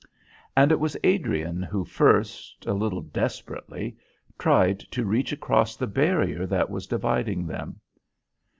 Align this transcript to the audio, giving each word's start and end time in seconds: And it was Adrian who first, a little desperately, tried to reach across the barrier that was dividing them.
And 0.57 0.71
it 0.71 0.79
was 0.79 0.97
Adrian 1.03 1.61
who 1.61 1.85
first, 1.85 2.65
a 2.65 2.73
little 2.73 3.01
desperately, 3.01 3.97
tried 4.39 4.79
to 4.79 5.05
reach 5.05 5.31
across 5.31 5.75
the 5.75 5.85
barrier 5.85 6.47
that 6.47 6.71
was 6.71 6.87
dividing 6.87 7.45
them. 7.45 7.79